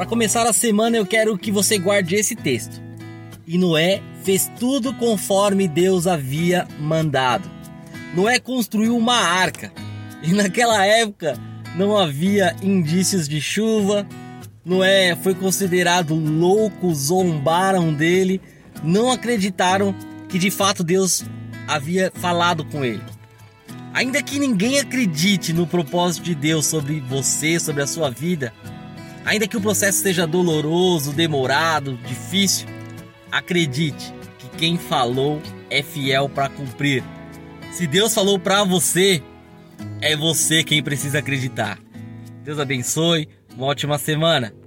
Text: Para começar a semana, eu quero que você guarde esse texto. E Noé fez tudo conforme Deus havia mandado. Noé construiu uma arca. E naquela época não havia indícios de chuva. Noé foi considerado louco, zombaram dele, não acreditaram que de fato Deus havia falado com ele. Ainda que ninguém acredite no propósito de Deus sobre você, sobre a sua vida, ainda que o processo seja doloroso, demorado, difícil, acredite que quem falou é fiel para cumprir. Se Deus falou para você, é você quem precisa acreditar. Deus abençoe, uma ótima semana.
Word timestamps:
Para 0.00 0.08
começar 0.08 0.46
a 0.46 0.52
semana, 0.54 0.96
eu 0.96 1.04
quero 1.04 1.36
que 1.36 1.52
você 1.52 1.76
guarde 1.76 2.14
esse 2.14 2.34
texto. 2.34 2.80
E 3.46 3.58
Noé 3.58 4.00
fez 4.24 4.50
tudo 4.58 4.94
conforme 4.94 5.68
Deus 5.68 6.06
havia 6.06 6.66
mandado. 6.78 7.50
Noé 8.14 8.40
construiu 8.40 8.96
uma 8.96 9.18
arca. 9.18 9.70
E 10.22 10.32
naquela 10.32 10.86
época 10.86 11.38
não 11.76 11.98
havia 11.98 12.56
indícios 12.62 13.28
de 13.28 13.42
chuva. 13.42 14.06
Noé 14.64 15.14
foi 15.16 15.34
considerado 15.34 16.14
louco, 16.14 16.94
zombaram 16.94 17.92
dele, 17.92 18.40
não 18.82 19.12
acreditaram 19.12 19.94
que 20.30 20.38
de 20.38 20.50
fato 20.50 20.82
Deus 20.82 21.26
havia 21.68 22.10
falado 22.14 22.64
com 22.64 22.82
ele. 22.82 23.02
Ainda 23.92 24.22
que 24.22 24.38
ninguém 24.38 24.80
acredite 24.80 25.52
no 25.52 25.66
propósito 25.66 26.24
de 26.24 26.34
Deus 26.34 26.64
sobre 26.64 27.00
você, 27.00 27.60
sobre 27.60 27.82
a 27.82 27.86
sua 27.86 28.08
vida, 28.08 28.50
ainda 29.24 29.46
que 29.46 29.56
o 29.56 29.60
processo 29.60 29.98
seja 29.98 30.26
doloroso, 30.26 31.12
demorado, 31.12 31.96
difícil, 32.06 32.66
acredite 33.30 34.12
que 34.38 34.48
quem 34.56 34.76
falou 34.76 35.40
é 35.68 35.82
fiel 35.82 36.28
para 36.28 36.48
cumprir. 36.48 37.02
Se 37.72 37.86
Deus 37.86 38.12
falou 38.12 38.38
para 38.38 38.64
você, 38.64 39.22
é 40.00 40.16
você 40.16 40.64
quem 40.64 40.82
precisa 40.82 41.18
acreditar. 41.18 41.78
Deus 42.42 42.58
abençoe, 42.58 43.28
uma 43.56 43.66
ótima 43.66 43.98
semana. 43.98 44.52